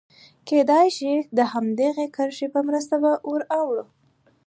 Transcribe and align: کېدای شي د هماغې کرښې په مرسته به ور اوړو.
کېدای 0.47 0.87
شي 0.97 1.11
د 1.37 1.39
هماغې 1.51 2.05
کرښې 2.15 2.47
په 2.53 2.59
مرسته 2.67 2.95
به 3.03 3.11
ور 3.29 3.41
اوړو. 3.59 3.85